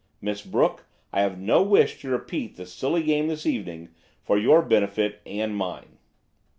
[0.19, 3.89] Miss Brooke, I have no wish to repeat the silly game this evening
[4.23, 5.99] for your benefit and mine."